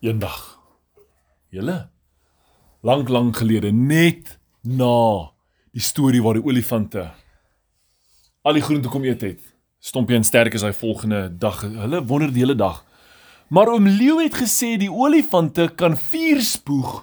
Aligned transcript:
Eendag. 0.00 0.58
Julle 1.50 1.90
lank 2.86 3.08
lank 3.08 3.36
gelede 3.40 3.72
net 3.72 4.36
na 4.62 5.32
die 5.74 5.82
storie 5.82 6.20
waar 6.22 6.38
die 6.38 6.44
olifante 6.44 7.08
al 8.46 8.54
die 8.54 8.62
groente 8.62 8.90
kom 8.92 9.04
eet 9.04 9.24
het. 9.26 9.40
Stompie 9.82 10.16
en 10.16 10.24
Sterk 10.24 10.54
is 10.54 10.62
hy 10.62 10.70
volgende 10.76 11.26
dag. 11.38 11.64
Hulle 11.66 12.02
wonder 12.06 12.30
die 12.30 12.44
hele 12.44 12.54
dag. 12.54 12.84
Maar 13.50 13.72
oom 13.74 13.88
Leeu 13.88 14.20
het 14.22 14.38
gesê 14.38 14.76
die 14.78 14.90
olifante 14.90 15.68
kan 15.74 15.96
vuur 15.98 16.42
spoeg 16.42 16.94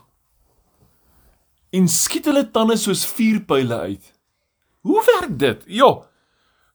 en 1.73 1.87
skiet 1.89 2.27
hulle 2.29 2.45
tande 2.53 2.75
soos 2.77 3.01
vuurpyle 3.09 3.79
uit. 3.89 4.11
Hoe 4.85 5.01
werk 5.07 5.31
dit? 5.39 5.63
Ja. 5.79 5.89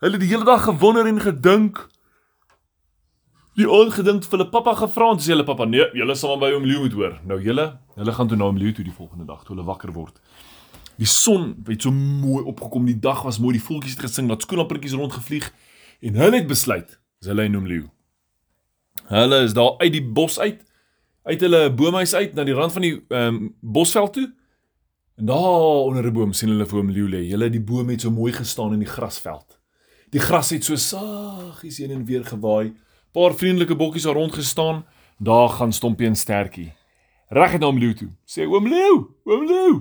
Hulle 0.02 0.18
het 0.18 0.24
die 0.24 0.30
hele 0.32 0.46
dag 0.48 0.64
gewonder 0.66 1.06
en 1.06 1.20
gedink. 1.22 1.84
Die 3.58 3.66
oom 3.66 3.88
gedink 3.90 4.22
vir 4.22 4.36
hulle 4.36 4.50
pappa 4.52 4.76
gevra 4.78 5.08
en 5.10 5.18
sê 5.18 5.32
hulle 5.32 5.46
pappa 5.46 5.64
nee, 5.66 5.82
julle 5.98 6.14
sal 6.14 6.36
maar 6.36 6.44
by 6.44 6.54
oom 6.54 6.66
Leeu 6.68 6.84
moet 6.84 6.94
hoor. 6.94 7.16
Nou 7.26 7.40
julle, 7.42 7.64
hulle 7.98 8.12
gaan 8.14 8.28
toe 8.30 8.38
na 8.38 8.46
oom 8.46 8.60
Leeu 8.60 8.70
toe 8.76 8.84
die 8.86 8.94
volgende 8.94 9.26
dag 9.26 9.40
toe 9.42 9.56
hulle 9.56 9.66
wakker 9.66 9.90
word. 9.96 10.20
Die 10.98 11.08
son 11.10 11.56
het 11.66 11.82
so 11.82 11.90
mooi 11.90 12.44
opgekom. 12.46 12.86
Die 12.86 12.98
dag 13.02 13.24
was 13.26 13.40
mooi. 13.42 13.56
Die 13.56 13.64
voeltjies 13.64 13.96
het 13.96 14.06
gesing, 14.06 14.30
dat 14.30 14.46
skoenlappertjies 14.46 14.94
rondgevlieg 14.98 15.50
en 16.06 16.22
hulle 16.22 16.38
het 16.38 16.46
besluit, 16.46 16.94
dis 17.18 17.32
hulle 17.32 17.50
oom 17.50 17.66
Leeu. 17.66 17.84
Hulle 19.10 19.42
is 19.42 19.58
daar 19.58 19.74
uit 19.82 19.92
die 19.96 20.06
bos 20.06 20.38
uit, 20.38 20.62
uit 21.26 21.42
hulle 21.42 21.66
boomhuis 21.74 22.14
uit 22.14 22.34
na 22.38 22.46
die 22.46 22.54
rand 22.54 22.78
van 22.78 22.86
die 22.86 22.94
ehm 23.10 23.42
um, 23.42 23.54
bosveld 23.60 24.12
toe. 24.14 24.28
En 25.18 25.26
daar 25.34 25.82
onder 25.82 26.06
'n 26.06 26.12
boom 26.12 26.32
sien 26.32 26.54
hulle 26.54 26.66
vir 26.66 26.78
oom 26.78 26.90
Leeu 26.90 27.08
lê. 27.10 27.26
Hulle 27.30 27.50
die 27.50 27.60
boom 27.60 27.88
het 27.88 28.00
so 28.00 28.10
mooi 28.10 28.32
gestaan 28.32 28.72
in 28.72 28.86
die 28.86 28.94
grasveld. 28.94 29.58
Die 30.10 30.20
gras 30.20 30.50
het 30.50 30.64
so 30.64 30.76
saggies 30.76 31.78
heen 31.78 31.90
en 31.90 32.04
weer 32.04 32.24
gewaai. 32.24 32.74
Paar 33.12 33.34
vriendelike 33.34 33.76
bokkies 33.76 34.02
daar 34.02 34.14
rond 34.14 34.34
gestaan. 34.34 34.84
Daar 35.18 35.48
gaan 35.48 35.72
Stompie 35.72 36.06
en 36.06 36.16
Stertjie. 36.16 36.72
Reg 37.28 37.52
het 37.52 37.60
na 37.60 37.66
oom 37.66 37.78
Leeu 37.78 37.94
toe. 37.94 38.08
Sê 38.24 38.44
oom 38.46 38.66
Leeu, 38.68 39.06
oom 39.24 39.46
Leeu. 39.46 39.78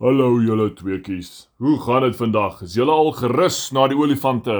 Hallo 0.00 0.40
julle 0.42 0.72
tweeetjies. 0.74 1.50
Hoe 1.56 1.78
gaan 1.80 2.02
dit 2.02 2.16
vandag? 2.16 2.62
Is 2.62 2.74
julle 2.74 2.92
al 2.92 3.12
gerus 3.12 3.70
na 3.70 3.86
die 3.88 3.96
olifante 3.96 4.56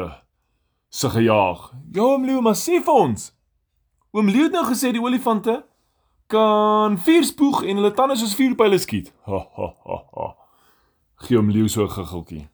se 0.89 1.11
gejaag? 1.11 1.73
Ja 1.93 2.05
oom 2.13 2.25
Leeu, 2.29 2.41
maar 2.45 2.57
sê 2.57 2.79
vir 2.85 2.95
ons. 2.95 3.33
Oom 4.13 4.29
Leeu 4.29 4.47
het 4.47 4.53
nou 4.55 4.65
gesê 4.69 4.93
die 4.93 5.03
olifante 5.03 5.63
kan 6.33 6.97
vier 7.05 7.25
spoeg 7.29 7.65
en 7.69 7.81
hulle 7.81 7.93
tande 7.97 8.17
soos 8.21 8.37
vuurpyle 8.39 8.79
skiet. 8.79 9.13
Ha 9.27 9.41
ha 9.57 9.69
ha. 9.89 9.99
ha. 10.17 10.31
Gee 11.27 11.37
oom 11.41 11.51
Leeu 11.51 11.69
so 11.69 11.85
'n 11.85 11.91
giggeltjie. 11.97 12.49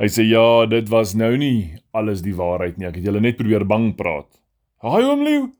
Hy 0.00 0.08
sê 0.08 0.24
ja, 0.24 0.64
dit 0.64 0.86
was 0.88 1.12
nou 1.12 1.34
nie 1.36 1.76
alles 1.92 2.22
die 2.24 2.32
waarheid 2.36 2.78
nie. 2.78 2.88
Ek 2.88 2.96
het 2.96 3.04
julle 3.04 3.20
net 3.20 3.36
probeer 3.36 3.66
bang 3.68 3.90
praat. 3.98 4.28
Haai 4.80 5.04
oom 5.04 5.24
Leeu. 5.26 5.50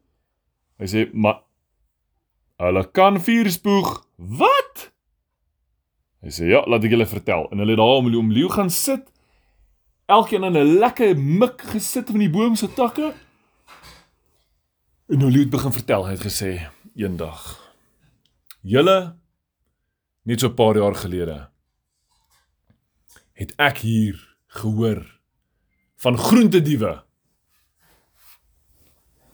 Hy 0.81 0.89
sê 0.89 1.05
maar 1.13 1.43
hulle 2.61 2.87
kan 2.97 3.21
vier 3.21 3.51
spoeg. 3.53 3.99
Wat? 4.17 4.87
Hy 6.25 6.33
sê 6.33 6.49
ja, 6.49 6.65
laat 6.69 6.85
ek 6.85 6.97
julle 6.97 7.09
vertel. 7.09 7.49
En 7.53 7.61
hulle 7.61 7.77
het 7.77 7.81
daar 7.83 8.01
om 8.01 8.09
om 8.17 8.33
leeu 8.33 8.49
gaan 8.53 8.73
sit. 8.73 9.05
Elkeen 10.09 10.45
in 10.45 10.57
'n 10.57 10.79
lekker 10.81 11.17
mik 11.17 11.61
gesit 11.73 12.11
van 12.11 12.19
die 12.19 12.33
boom 12.33 12.57
se 12.57 12.69
takke. 12.69 13.13
En 15.09 15.19
nou 15.19 15.31
leeu 15.31 15.45
het 15.45 15.51
begin 15.51 15.73
vertel. 15.73 16.07
Hy 16.07 16.13
het 16.17 16.25
gesê 16.25 16.71
eendag 16.97 17.61
julle 18.63 19.17
net 20.25 20.41
so 20.41 20.49
'n 20.49 20.55
paar 20.55 20.77
jaar 20.77 20.95
gelede 20.95 21.49
het 23.33 23.53
ek 23.57 23.79
hier 23.79 24.30
gehoor 24.51 25.21
van 25.97 26.19
groentediewe. 26.19 27.03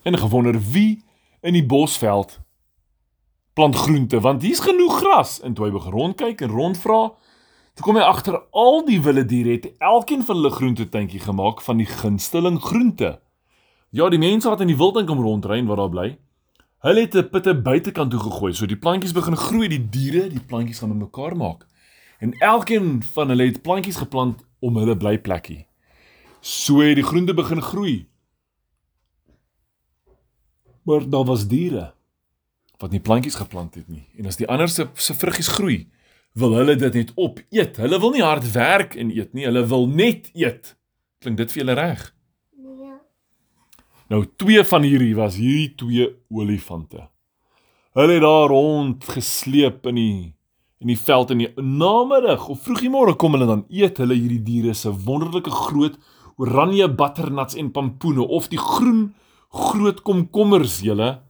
En 0.02 0.18
gewonder 0.18 0.60
wie 0.70 1.04
in 1.40 1.52
die 1.52 1.66
bosveld 1.66 2.40
plant 3.52 3.76
groente 3.76 4.20
want 4.20 4.42
hier's 4.42 4.60
genoeg 4.60 4.98
gras 4.98 5.38
en 5.40 5.54
toe 5.54 5.64
hy 5.66 5.72
begin 5.72 5.94
rondkyk 5.94 6.42
en 6.44 6.52
rondvra 6.52 7.00
toe 7.76 7.84
kom 7.86 7.96
hy 7.96 8.04
agter 8.04 8.36
al 8.52 8.82
die 8.84 8.98
wilde 9.00 9.24
diere 9.30 9.54
het 9.56 9.70
elkeen 9.78 10.24
van 10.26 10.40
hulle 10.40 10.52
groentetuintjie 10.52 11.22
gemaak 11.24 11.62
van 11.64 11.80
die 11.80 11.88
gunsteling 11.88 12.60
groente. 12.64 13.18
Ja, 13.90 14.08
die 14.12 14.20
mense 14.20 14.48
wat 14.48 14.60
in 14.64 14.72
die 14.72 14.76
wildtuin 14.76 15.08
kom 15.08 15.20
rondry 15.24 15.60
en 15.60 15.68
wat 15.70 15.80
daar 15.80 15.92
bly, 15.92 16.06
hulle 16.84 17.04
het 17.04 17.16
'n 17.16 17.28
pitte 17.32 17.54
buitekant 17.54 18.10
toe 18.10 18.20
gegooi. 18.20 18.52
So 18.52 18.66
die 18.66 18.80
plantjies 18.80 19.12
begin 19.12 19.36
groei, 19.36 19.68
die 19.68 19.88
diere, 19.88 20.28
die 20.28 20.40
plantjies 20.40 20.78
gaan 20.78 20.96
mekaar 20.96 21.36
maak. 21.36 21.66
En 22.18 22.32
elkeen 22.38 23.02
van 23.02 23.28
hulle 23.28 23.48
het 23.50 23.62
plantjies 23.62 23.96
geplant 24.00 24.44
om 24.58 24.76
hulle 24.76 24.96
blyplekkie. 24.96 25.66
So 26.40 26.80
het 26.80 26.96
die 26.96 27.04
groente 27.06 27.34
begin 27.34 27.62
groei. 27.62 28.08
Maar 30.86 31.08
daar 31.10 31.24
was 31.24 31.48
diere 31.50 31.92
wat 32.76 32.92
nie 32.92 33.00
plantjies 33.00 33.38
geplant 33.40 33.74
het 33.74 33.88
nie. 33.88 34.04
En 34.18 34.28
as 34.28 34.36
die 34.36 34.48
ander 34.48 34.68
se 34.68 34.88
se 34.94 35.14
vruggies 35.16 35.48
groei, 35.48 35.86
wil 36.36 36.52
hulle 36.58 36.76
dit 36.76 36.94
net 36.94 37.12
opeet. 37.16 37.78
Hulle 37.80 37.98
wil 38.00 38.12
nie 38.12 38.24
hard 38.24 38.44
werk 38.52 38.96
en 39.00 39.10
eet 39.14 39.32
nie, 39.32 39.46
hulle 39.48 39.64
wil 39.66 39.88
net 39.88 40.28
eet. 40.36 40.74
Klink 41.24 41.40
dit 41.40 41.52
vir 41.52 41.62
julle 41.62 41.76
reg? 41.78 42.02
Ja. 42.60 42.98
Nou 44.12 44.22
twee 44.36 44.64
van 44.64 44.84
hierdie 44.84 45.14
was 45.16 45.38
hierdie 45.40 45.72
twee 45.80 46.10
olifante. 46.28 47.08
Hulle 47.96 48.18
het 48.18 48.26
daar 48.26 48.52
rond 48.52 49.04
gesleep 49.08 49.88
in 49.88 50.00
die 50.00 50.35
in 50.80 50.86
die 50.92 50.98
veld 50.98 51.30
in 51.30 51.38
die 51.38 51.52
namiddag 51.56 52.48
of 52.48 52.62
vroegie 52.62 52.90
môre 52.92 53.16
kom 53.16 53.32
hulle 53.32 53.46
dan 53.46 53.64
eet 53.68 53.98
hulle 53.98 54.14
hierdie 54.14 54.42
diere 54.42 54.74
se 54.74 54.92
wonderlike 54.92 55.50
groot 55.50 55.96
oranje 56.36 56.88
butternuts 56.88 57.56
en 57.56 57.72
pampoene 57.72 58.26
of 58.26 58.48
die 58.48 58.60
groen 58.60 59.14
groot 59.48 60.02
komkommers 60.02 60.80
julle 60.84 61.26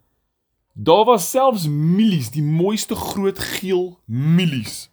Daar 0.78 1.04
was 1.04 1.30
selfs 1.30 1.68
mielies, 1.68 2.30
die 2.30 2.42
mooiste 2.42 2.94
groot 2.94 3.38
geel 3.38 3.94
mielies. 4.04 4.90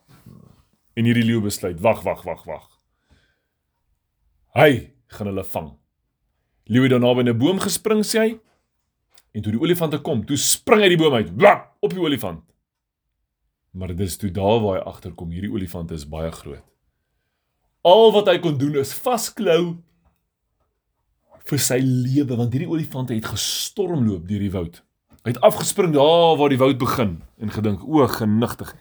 En 0.95 1.03
hierdie 1.03 1.25
leeu 1.27 1.41
besluit, 1.43 1.81
wag, 1.83 2.05
wag, 2.07 2.21
wag, 2.23 2.45
wag. 2.47 2.69
Hy 4.55 4.93
gaan 5.11 5.27
hulle 5.27 5.43
vang. 5.43 5.73
Leeu 6.71 6.85
het 6.85 6.93
daarna 6.95 7.11
by 7.13 7.23
'n 7.27 7.37
boom 7.37 7.59
gespring 7.59 7.99
sê 8.05 8.19
hy. 8.19 8.39
En 9.33 9.41
toe 9.41 9.51
die 9.51 9.59
olifante 9.59 9.99
kom, 9.99 10.25
toe 10.25 10.37
spring 10.37 10.81
hy 10.81 10.87
die 10.87 10.97
boom 10.97 11.13
uit, 11.13 11.35
blak 11.35 11.75
op 11.81 11.91
die 11.91 11.99
olifant. 11.99 12.52
Maar 13.73 13.87
dit 13.87 13.99
is 14.05 14.17
toe 14.21 14.29
daar 14.31 14.59
waar 14.61 14.77
hy 14.77 14.85
agterkom, 14.85 15.31
hierdie 15.33 15.51
olifant 15.51 15.91
is 15.91 16.05
baie 16.09 16.29
groot. 16.31 16.61
Al 17.83 18.11
wat 18.13 18.29
hy 18.29 18.37
kon 18.39 18.57
doen 18.61 18.77
is 18.79 18.93
vasklou 18.93 19.79
vir 21.43 21.59
sy 21.59 21.79
lewe 21.83 22.37
want 22.37 22.53
hierdie 22.53 22.69
olifante 22.69 23.15
het 23.17 23.27
gestormloop 23.27 24.27
deur 24.29 24.45
die 24.45 24.53
woud. 24.53 24.79
Hy 25.23 25.33
het 25.33 25.41
afgespring 25.43 25.95
daar 25.95 26.37
waar 26.39 26.53
die 26.53 26.61
woud 26.61 26.77
begin 26.79 27.17
en 27.41 27.51
gedink: 27.51 27.83
"O, 27.83 28.05
genigtig. 28.07 28.75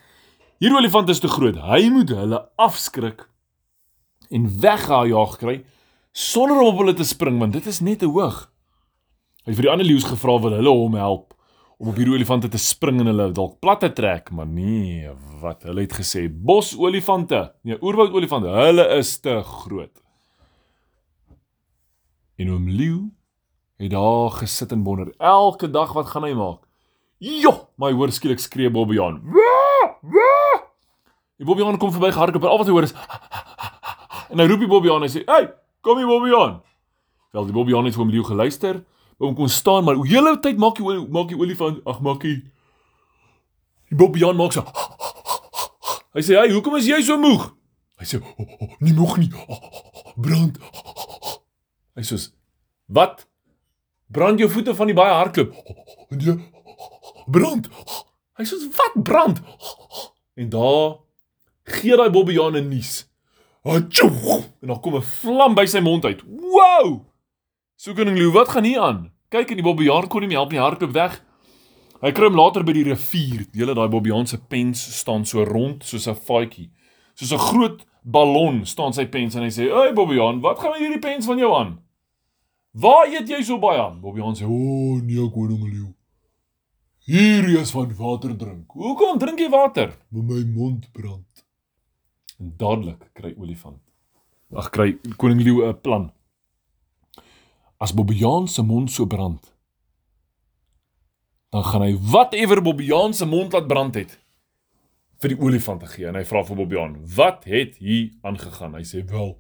Hierdie 0.60 0.78
olifant 0.78 1.08
is 1.08 1.24
te 1.24 1.28
groot. 1.28 1.56
Hy 1.56 1.88
moet 1.90 2.12
hulle 2.12 2.44
afskrik 2.56 3.26
en 4.30 4.60
weggejaag 4.60 5.36
kry 5.38 5.64
sonder 6.12 6.60
om 6.60 6.74
op 6.74 6.78
hulle 6.84 6.94
te 6.94 7.04
spring 7.04 7.38
want 7.40 7.52
dit 7.52 7.66
is 7.66 7.80
net 7.80 8.04
te 8.04 8.06
hoog." 8.06 8.50
Hy 9.42 9.50
het 9.50 9.56
vir 9.56 9.66
die 9.66 9.72
ander 9.72 9.86
leeu's 9.86 10.06
gevra 10.06 10.38
wil 10.38 10.54
hulle 10.60 10.70
hom 10.70 10.94
help 10.94 11.31
om 11.82 11.88
op 11.90 11.96
hierdie 11.98 12.14
olifante 12.14 12.46
te 12.46 12.60
spring 12.62 13.00
en 13.02 13.10
hulle 13.10 13.24
dalk 13.34 13.56
plat 13.58 13.80
te 13.82 13.88
trek, 13.90 14.28
maar 14.30 14.46
nee, 14.46 15.10
wat 15.42 15.64
hulle 15.66 15.82
het 15.82 15.96
gesê, 15.98 16.28
bosolifante, 16.30 17.40
nee, 17.66 17.74
oerwoud 17.82 18.14
olifante, 18.14 18.52
hulle 18.54 18.84
is 19.00 19.16
te 19.18 19.40
groot. 19.42 19.90
En 22.38 22.52
oom 22.54 22.68
leeu 22.70 23.00
het 23.82 23.90
daar 23.90 24.30
gesit 24.36 24.70
en 24.76 24.84
wonder 24.86 25.10
elke 25.18 25.66
dag 25.74 25.90
wat 25.96 26.12
gaan 26.12 26.28
hy 26.28 26.36
maak. 26.38 26.60
Jo, 27.18 27.52
my 27.82 27.90
hoor 27.90 28.14
skielik 28.14 28.38
skree 28.42 28.70
Bobbejaan. 28.70 29.18
Die 31.42 31.46
Bobbejaan 31.48 31.80
kom 31.82 31.90
verby 31.90 32.12
gehardloop 32.14 32.46
en 32.46 32.52
al 32.52 32.62
wat 32.62 32.70
hy 32.70 32.76
hoor 32.76 32.86
is 32.86 32.94
en 34.30 34.38
hy 34.38 34.46
roep 34.46 34.62
die 34.62 34.70
Bobbejaan 34.70 35.02
en 35.02 35.10
hy 35.10 35.12
sê: 35.16 35.26
"Hey, 35.26 35.50
kom 35.82 35.98
hier 35.98 36.06
Bobbejaan." 36.06 36.60
Wel 37.34 37.50
die 37.50 37.58
Bobbejaan 37.58 37.90
het 37.90 37.98
vir 37.98 38.04
hom 38.04 38.14
leeu 38.14 38.26
geluister, 38.26 38.84
hom 39.22 39.34
kon 39.38 39.48
staan, 39.48 39.84
maar 39.84 39.94
hoe 39.98 40.06
hele 40.08 40.34
tyd 40.42 40.58
maak 40.58 40.78
hy 40.82 40.98
maak 41.08 41.28
die 41.30 41.38
olifant, 41.38 41.80
ag 41.86 42.00
maak 42.00 42.26
hy 42.26 42.40
Die 43.92 43.98
Bobbejaan 43.98 44.36
maak 44.36 44.54
so. 44.56 44.62
Hy 46.16 46.22
sê: 46.24 46.36
"Hey, 46.38 46.48
hoekom 46.52 46.78
is 46.78 46.86
jy 46.88 47.02
so 47.04 47.18
moeg?" 47.20 47.42
Hy 48.00 48.06
sê: 48.08 48.20
oh, 48.24 48.40
oh, 48.40 48.70
"Nie 48.80 48.94
moeg 48.96 49.18
nie. 49.20 49.28
Oh, 49.36 49.52
oh, 49.52 50.14
brand." 50.16 50.56
Hy 51.96 52.04
sê: 52.08 52.16
"Wat?" 52.88 53.26
Brand 54.12 54.40
jou 54.40 54.48
voete 54.52 54.74
van 54.76 54.90
die 54.90 54.96
baie 54.96 55.12
hardloop. 55.12 55.52
Nee. 56.12 56.34
Brand. 57.32 57.70
Hy 58.36 58.44
sê 58.44 58.58
wat 58.76 58.98
brand? 59.00 59.38
En 60.36 60.50
daar 60.52 60.98
gee 61.78 61.96
daai 61.96 62.10
Bobbejaan 62.12 62.58
'n 62.58 62.68
nuus. 62.68 63.08
Achoo! 63.64 64.42
En 64.60 64.68
dan 64.68 64.80
kom 64.80 64.96
'n 64.96 65.00
vlam 65.00 65.54
by 65.56 65.64
sy 65.64 65.80
mond 65.80 66.04
uit. 66.04 66.20
Wow! 66.28 67.06
So 67.76 67.94
koning 67.94 68.18
Lou, 68.18 68.28
wat 68.32 68.48
gaan 68.52 68.64
hier 68.68 68.80
aan? 68.80 69.12
Kyk 69.32 69.54
en 69.54 69.60
die 69.62 69.64
Bobbejaan 69.64 70.10
kon 70.12 70.20
nie 70.20 70.28
meer 70.28 70.42
help 70.42 70.50
nie, 70.52 70.60
hardloop 70.60 70.92
weg. 70.92 71.14
Hy 72.02 72.10
kry 72.12 72.28
hom 72.28 72.36
later 72.36 72.64
by 72.66 72.74
die 72.76 72.84
rivier. 72.84 73.46
Hele 73.56 73.72
daai 73.78 73.88
Bobbejaan 73.88 74.26
se 74.28 74.36
pens 74.36 74.82
staan 74.98 75.24
so 75.24 75.44
rond 75.48 75.86
soos 75.88 76.08
'n 76.08 76.14
faadjie. 76.14 76.68
Soos 77.14 77.32
'n 77.32 77.38
groot 77.38 77.86
ballon 78.04 78.66
staan 78.66 78.92
sy 78.92 79.06
pens 79.06 79.34
en 79.36 79.42
hy 79.42 79.48
sê: 79.48 79.70
"Ey 79.70 79.94
Bobbejaan, 79.94 80.40
wat 80.42 80.58
gaan 80.58 80.72
met 80.72 80.80
hierdie 80.80 81.00
pens 81.00 81.24
van 81.26 81.38
jou 81.38 81.54
aan?" 81.54 81.78
Waar 82.72 83.06
eet 83.06 83.28
jy 83.28 83.42
so 83.42 83.58
baie 83.58 83.80
aan? 83.80 84.00
Bobbejaan 84.00 84.36
sê: 84.36 84.44
"O, 84.44 84.52
oh, 84.52 85.02
nee, 85.02 85.30
koning 85.30 85.62
leeu. 85.62 85.94
Hierdie 87.06 87.58
is 87.58 87.70
van 87.70 87.94
water 87.96 88.36
drink. 88.36 88.70
Hoekom 88.70 89.18
drink 89.18 89.38
jy 89.38 89.48
water? 89.48 89.96
Maar 90.08 90.22
my 90.22 90.44
mond 90.44 90.92
brand. 90.92 91.44
En 92.38 92.52
dadelik 92.56 93.10
kry 93.12 93.34
olifant. 93.38 93.80
Ag 94.54 94.70
kry 94.70 94.98
koning 95.16 95.40
leeu 95.40 95.64
'n 95.66 95.80
plan. 95.80 96.12
As 97.82 97.94
Bobbejaan 97.94 98.46
se 98.48 98.62
mond 98.62 98.90
so 98.94 99.06
brand, 99.10 99.42
dan 101.50 101.64
gaan 101.66 101.82
hy 101.82 101.96
whatever 101.98 102.62
Bobbejaan 102.62 103.14
se 103.14 103.26
mond 103.26 103.52
laat 103.52 103.66
brand 103.66 103.98
het 103.98 104.18
vir 105.22 105.34
die 105.34 105.38
olifant 105.42 105.82
te 105.82 105.90
gee 105.90 106.06
en 106.10 106.18
hy 106.18 106.22
vra 106.26 106.44
vir 106.46 106.58
Bobbejaan, 106.60 106.96
"Wat 107.16 107.44
het 107.44 107.76
hier 107.82 108.10
aangegaan?" 108.22 108.74
Hy 108.74 108.84
sê, 108.86 109.04
"Wel, 109.04 109.36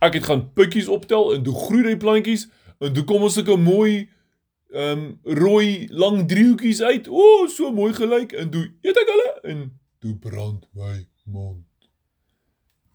ek 0.00 0.14
het 0.14 0.24
gaan 0.24 0.52
pikkies 0.52 0.88
optel 0.88 1.34
en 1.34 1.42
toe 1.42 1.54
groei 1.54 1.82
die 1.82 1.96
plantjies 1.96 2.48
en 2.80 2.92
toe 2.92 3.04
kom 3.04 3.22
ons 3.22 3.34
sulke 3.34 3.56
mooi 3.56 4.08
ehm 4.72 4.98
um, 4.98 5.20
rooi 5.22 5.88
lang 5.90 6.26
driehoekies 6.28 6.82
uit. 6.82 7.08
O, 7.08 7.14
oh, 7.14 7.48
so 7.48 7.72
mooi 7.72 7.92
gelyk 7.92 8.32
en 8.32 8.50
toe 8.50 8.64
eet 8.82 8.96
ek 8.96 9.08
hulle 9.12 9.40
en 9.52 9.70
Toe 9.98 10.14
brand 10.20 10.68
my 10.76 11.06
mond. 11.24 11.64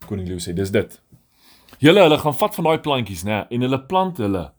Koning 0.06 0.28
Leeu 0.28 0.39
sê, 0.39 0.54
"Dis 0.54 0.72
dit." 0.72 1.01
Julle 1.80 2.01
hulle 2.01 2.18
gaan 2.18 2.33
vat 2.33 2.56
van 2.56 2.63
daai 2.63 2.80
plantjies, 2.80 3.24
nê, 3.24 3.48
en 3.50 3.62
hulle 3.62 3.86
plant 3.86 4.18
hulle. 4.18 4.51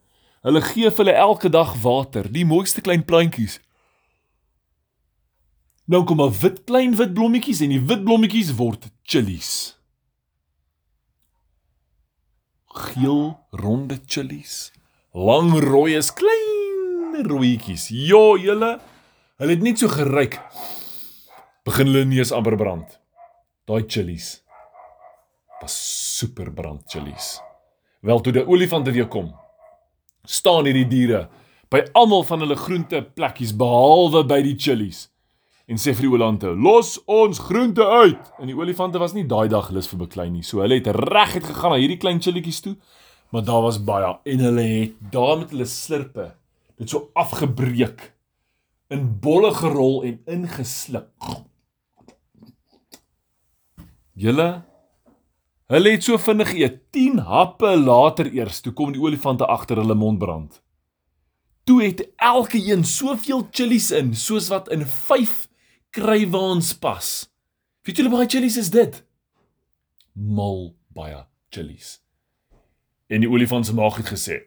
Hulle 0.43 0.63
gee 0.63 0.91
vir 0.91 1.05
hulle 1.05 1.15
elke 1.15 1.51
dag 1.55 1.77
water, 1.85 2.27
die 2.27 2.45
mooiste 2.45 2.83
klein 2.83 3.05
plantjies. 3.07 3.61
Nou 5.87 6.05
kom 6.05 6.21
'n 6.21 6.35
wit 6.43 6.65
klein 6.67 6.97
wit 6.97 7.15
blommetjies 7.15 7.61
en 7.61 7.71
die 7.71 7.81
wit 7.81 8.05
blommetjies 8.05 8.55
word 8.57 8.91
chillies. 9.03 9.77
Geel 12.67 13.39
ronde 13.51 14.01
chillies. 14.07 14.73
Lang 15.13 15.53
rooi 15.61 15.95
is 15.97 16.11
klein 16.11 17.27
rooietjies. 17.29 17.91
Ja, 17.91 18.37
julle, 18.41 18.81
hulle 19.39 19.51
het 19.51 19.63
net 19.63 19.79
so 19.79 19.89
geryk. 19.89 20.41
Begin 21.65 21.87
hulle 21.87 22.05
neus 22.05 22.33
amper 22.33 22.57
brand. 22.57 22.99
Daai 23.67 23.85
chillies 23.87 24.43
was 25.61 25.75
super 26.19 26.51
brand 26.51 26.83
chillies. 26.91 27.41
Wel 28.01 28.21
toe 28.21 28.33
die 28.33 28.47
olifante 28.47 28.91
weer 28.91 29.07
kom, 29.07 29.31
staan 30.25 30.69
hierdie 30.69 30.89
diere 30.89 31.29
by 31.73 31.83
almal 31.99 32.25
van 32.29 32.45
hulle 32.45 32.57
groente 32.57 33.01
plekkies 33.17 33.55
behalwe 33.57 34.23
by 34.29 34.43
die 34.45 34.57
chillies 34.59 35.07
en 35.71 35.79
sê 35.81 35.95
vir 35.95 36.07
die 36.07 36.13
olifante: 36.13 36.51
"Los 36.53 36.99
ons 37.07 37.39
groente 37.39 37.85
uit." 37.87 38.33
En 38.39 38.47
die 38.47 38.57
olifante 38.57 38.99
was 38.99 39.15
nie 39.15 39.25
daai 39.27 39.49
dag 39.49 39.71
lus 39.71 39.89
vir 39.89 39.99
beklei 40.05 40.29
nie. 40.31 40.43
So 40.43 40.61
hulle 40.61 40.81
het 40.81 40.87
reguit 40.87 41.45
gegaan 41.45 41.73
na 41.73 41.79
hierdie 41.79 41.99
klein 41.99 42.21
chillietjies 42.21 42.61
toe, 42.61 42.77
maar 43.31 43.45
daar 43.45 43.63
was 43.63 43.79
baie 43.79 44.19
en 44.25 44.39
hulle 44.39 44.63
het 44.63 44.95
daar 45.11 45.39
met 45.39 45.51
hulle 45.51 45.67
slurpe 45.67 46.33
dit 46.79 46.91
so 46.91 47.11
afgebreek 47.15 48.13
in 48.91 49.07
bolle 49.21 49.55
gerol 49.55 50.03
en 50.05 50.21
ingeslip. 50.27 51.09
Julle 54.15 54.63
Hulle 55.73 55.95
het 55.95 56.05
so 56.05 56.19
vinnig 56.21 56.51
geëet, 56.53 56.75
10 56.93 57.23
happe 57.25 57.71
later 57.81 58.29
eers, 58.29 58.59
toe 58.61 58.75
kom 58.77 58.91
die 58.93 59.01
olifante 59.01 59.47
agter 59.49 59.79
hulle 59.81 59.95
mond 59.97 60.19
brand. 60.21 60.59
Toe 61.65 61.79
het 61.81 62.03
elke 62.21 62.61
een 62.61 62.85
soveel 62.85 63.47
chillies 63.51 63.89
in, 63.97 64.11
soos 64.13 64.51
wat 64.53 64.69
in 64.69 64.85
5 64.85 65.49
krywaans 65.97 66.75
pas. 66.77 67.09
Weet 67.89 68.03
julle 68.03 68.13
baie 68.13 68.29
chillies 68.29 68.61
is 68.61 68.69
dit? 68.75 69.01
Mal 70.13 70.75
baie 70.93 71.25
chillies. 71.49 72.03
En 73.09 73.25
die 73.25 73.33
olifant 73.33 73.65
se 73.67 73.73
maag 73.73 73.97
het 74.03 74.13
gesê: 74.13 74.43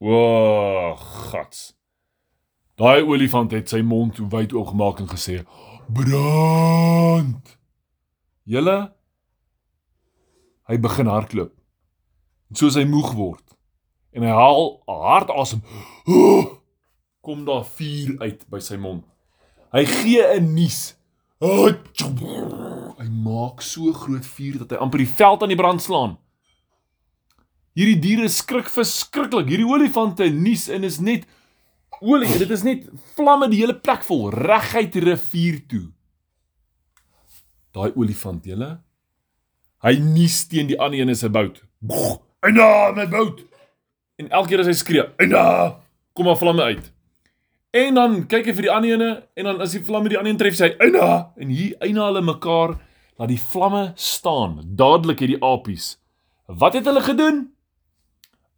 "O, 0.00 0.96
gats." 1.28 1.74
Daai 2.80 3.02
olifant 3.04 3.52
het 3.52 3.68
sy 3.68 3.84
mond 3.84 4.16
wyd 4.32 4.56
oopgemaak 4.56 5.04
en 5.04 5.12
gesê: 5.12 5.42
"Brand!" 5.92 7.58
Julle 8.48 8.96
hy 10.68 10.76
begin 10.80 11.10
hardloop. 11.10 11.54
En 12.48 12.60
soos 12.60 12.76
hy 12.78 12.84
moeg 12.88 13.12
word 13.16 13.44
en 14.16 14.24
hy 14.24 14.32
haal 14.32 14.70
hard 14.88 15.30
asem, 15.36 15.60
kom 17.24 17.44
daar 17.46 17.66
vuur 17.76 18.16
uit 18.24 18.40
by 18.50 18.60
sy 18.64 18.78
mond. 18.80 19.04
Hy 19.74 19.84
gee 19.84 20.22
'n 20.38 20.54
nies. 20.56 20.96
Hy 22.98 23.08
maak 23.12 23.60
so 23.62 23.92
groot 23.92 24.24
vuur 24.26 24.58
dat 24.64 24.72
hy 24.72 24.78
amper 24.82 25.04
die 25.04 25.12
veld 25.20 25.42
aan 25.42 25.52
die 25.52 25.60
brand 25.60 25.82
slaan. 25.82 26.16
Hierdie 27.78 28.00
diere 28.00 28.28
skrik 28.28 28.66
verskriklik. 28.72 29.46
Hierdie 29.46 29.68
olifante 29.68 30.26
nies 30.34 30.66
en 30.68 30.82
is 30.84 30.98
net 30.98 31.28
olie. 32.00 32.32
Dit 32.40 32.50
is 32.50 32.64
net 32.66 32.88
vlamme 33.14 33.46
die 33.52 33.60
hele 33.60 33.76
plek 33.76 34.02
vol 34.08 34.32
reguit 34.34 34.96
rivier 35.04 35.60
toe. 35.68 35.86
Daai 37.76 37.92
olifant, 37.94 38.42
julle 38.42 38.80
Hy 39.84 39.94
nies 40.02 40.40
teen 40.50 40.66
die 40.66 40.78
ander 40.78 40.98
een 40.98 41.16
se 41.16 41.28
bout. 41.30 41.62
En 42.40 42.54
daar 42.54 42.94
my 42.94 43.06
bout. 43.08 43.44
En 44.18 44.30
elke 44.30 44.48
keer 44.48 44.62
as 44.64 44.70
hy 44.70 44.74
skree, 44.78 45.04
en 45.22 45.30
daar 45.30 45.76
kom 46.12 46.26
maar 46.26 46.38
vlamme 46.38 46.62
uit. 46.62 46.88
En 47.70 47.94
dan 47.94 48.16
kyk 48.26 48.48
hy 48.48 48.54
vir 48.56 48.66
die 48.66 48.72
ander 48.72 48.94
ene 48.96 49.10
en 49.38 49.46
dan 49.50 49.60
as 49.62 49.76
die 49.76 49.82
vlamme 49.84 50.10
die 50.10 50.18
ander 50.18 50.32
een 50.32 50.40
tref, 50.40 50.56
sê 50.58 50.70
hy, 50.70 50.74
"En 50.82 50.92
daar." 50.92 51.30
En 51.36 51.48
hier 51.48 51.76
eina 51.78 52.06
hulle 52.06 52.22
mekaar 52.22 52.78
laat 53.18 53.28
die 53.28 53.40
vlamme 53.40 53.92
staan. 53.94 54.62
Dadelik 54.64 55.18
het 55.18 55.28
die 55.28 55.42
apies. 55.44 55.98
Wat 56.46 56.74
het 56.74 56.84
hulle 56.84 57.00
gedoen? 57.00 57.52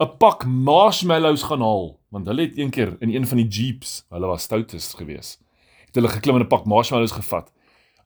'n 0.00 0.16
Pak 0.18 0.46
marshmallows 0.46 1.42
gaan 1.42 1.60
haal, 1.60 2.00
want 2.08 2.26
hulle 2.26 2.42
het 2.42 2.56
eendag 2.56 2.96
in 3.00 3.14
een 3.14 3.26
van 3.26 3.36
die 3.36 3.48
jeeps, 3.48 4.06
hulle 4.08 4.26
was 4.26 4.42
stoutes 4.42 4.94
geweest. 4.94 5.40
Het 5.86 5.94
hulle 5.94 6.08
geklim 6.08 6.34
en 6.34 6.42
'n 6.42 6.48
pak 6.48 6.64
marshmallows 6.64 7.12
gevat 7.12 7.52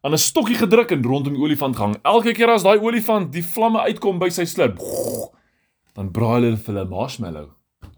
aan 0.05 0.12
'n 0.12 0.19
stokkie 0.19 0.56
gedruk 0.61 0.91
en 0.91 1.03
rondom 1.03 1.33
die 1.33 1.43
olifant 1.43 1.77
gehang. 1.77 1.97
Elke 2.03 2.33
keer 2.33 2.51
as 2.51 2.62
daai 2.62 2.79
olifant 2.79 3.33
die 3.33 3.43
vlamme 3.43 3.81
uitkom 3.89 4.19
by 4.19 4.29
sy 4.29 4.45
slurp, 4.45 4.79
dan 5.95 6.11
braai 6.12 6.43
hulle 6.43 6.56
vir 6.56 6.79
'n 6.79 6.89
marshmallow. 6.89 7.49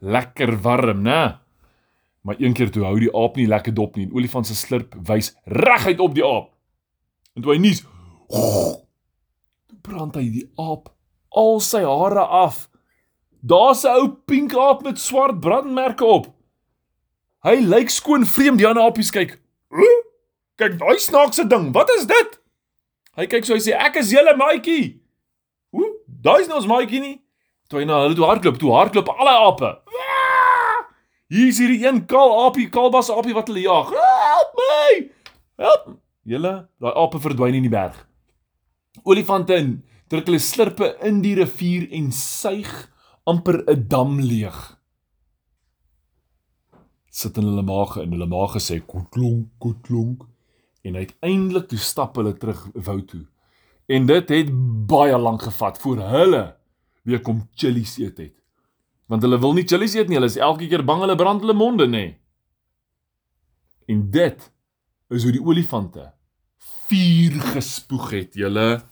Lekker 0.01 0.63
warm, 0.63 1.03
né? 1.03 1.39
Maar 2.23 2.37
een 2.39 2.55
keer 2.55 2.71
toe 2.71 2.85
hou 2.85 2.99
die 2.99 3.15
aap 3.15 3.37
nie 3.37 3.47
lekker 3.47 3.75
dop 3.75 3.97
nie. 3.97 4.07
Die 4.07 4.15
olifant 4.15 4.47
se 4.47 4.55
slurp 4.55 4.95
wys 5.09 5.35
reguit 5.47 6.01
op 6.01 6.15
die 6.15 6.25
aap. 6.25 6.51
En 7.37 7.43
toe 7.43 7.53
hy 7.53 7.59
nies, 7.59 7.85
toe 8.31 9.77
brand 9.83 10.15
hy 10.15 10.31
die 10.31 10.51
aap 10.59 10.89
al 11.31 11.61
sy 11.61 11.83
hare 11.83 12.27
af. 12.27 12.69
Daar's 13.43 13.85
'n 13.85 13.99
ou 13.99 14.09
pink 14.27 14.55
aap 14.55 14.83
met 14.83 14.99
swart 14.99 15.41
brandmerke 15.41 16.05
op. 16.05 16.27
Hy 17.43 17.61
lyk 17.61 17.91
skoon 17.91 18.25
vreemd, 18.25 18.59
die 18.59 18.67
ander 18.67 18.83
aapies 18.83 19.11
kyk. 19.11 19.39
Huh? 19.71 20.06
Kyk 20.57 20.79
daai 20.81 20.99
snaakse 20.99 21.45
ding. 21.49 21.73
Wat 21.75 21.91
is 21.99 22.07
dit? 22.09 22.39
Hy 23.17 23.27
kyk 23.33 23.45
so 23.49 23.57
hy 23.57 23.63
sê 23.65 23.77
ek 23.77 23.99
is 24.01 24.13
julle 24.13 24.33
maatjie. 24.41 24.97
Hoe? 25.73 25.89
Daai's 26.07 26.49
nou 26.49 26.61
ons 26.61 26.69
maatjie 26.69 27.01
nie. 27.03 27.17
Toe 27.69 27.83
hy 27.83 27.89
na 27.89 28.03
hulle 28.05 28.17
toe 28.17 28.29
hardloop, 28.29 28.59
toe 28.61 28.73
hardloop 28.73 29.11
alle 29.17 29.35
ape. 29.49 29.71
Hier 31.33 31.51
is 31.51 31.59
hierdie 31.59 31.83
een 31.83 32.05
kaal 32.07 32.31
aapie, 32.45 32.69
kaalbas 32.71 33.11
aapie 33.11 33.35
wat 33.35 33.49
hulle 33.51 33.65
jag. 33.65 33.91
Help 33.91 34.61
my! 34.61 34.91
Help! 35.65 35.89
Julle, 36.27 36.53
daai 36.83 36.95
ape 37.03 37.21
verdwyn 37.25 37.59
in 37.59 37.67
die 37.67 37.73
berg. 37.73 37.99
Olifante 39.05 39.59
druk 40.09 40.31
hulle 40.31 40.41
slurpe 40.41 40.93
in 41.05 41.19
die 41.25 41.35
rivier 41.37 41.89
en 41.99 42.13
suig 42.15 42.71
amper 43.27 43.65
'n 43.67 43.89
dam 43.91 44.21
leeg. 44.23 44.57
Sit 47.11 47.37
in 47.37 47.49
hulle 47.49 47.67
maag 47.67 47.97
en 47.99 48.13
hulle 48.15 48.31
maag 48.31 48.57
sê 48.63 48.79
kotlonk, 48.81 49.51
kotlonk 49.59 50.25
en 50.87 50.97
uiteindelik 50.97 51.69
toe 51.71 51.79
stap 51.83 52.17
hulle 52.17 52.35
terug 52.39 52.63
wou 52.87 53.01
toe. 53.05 53.25
En 53.87 54.07
dit 54.07 54.33
het 54.35 54.51
baie 54.91 55.19
lank 55.19 55.43
gevat 55.47 55.79
voor 55.83 56.03
hulle 56.11 56.45
weer 57.07 57.23
kom 57.23 57.45
chillies 57.55 57.97
eet 58.03 58.19
het. 58.19 58.35
Want 59.07 59.23
hulle 59.23 59.39
wil 59.39 59.55
nie 59.55 59.67
chillies 59.67 59.95
eet 59.95 60.11
nie, 60.11 60.19
hulle 60.19 60.31
is 60.31 60.39
elke 60.43 60.67
keer 60.71 60.85
bang 60.87 61.05
hulle 61.05 61.19
brand 61.19 61.43
hulle 61.45 61.55
monde 61.55 61.87
nê. 61.91 62.07
En 63.87 64.03
dit 64.11 64.47
is 65.15 65.23
hoe 65.23 65.35
die 65.35 65.43
olifante 65.43 66.09
vuur 66.87 67.39
gespoeg 67.55 68.11
het, 68.15 68.39
julle 68.39 68.83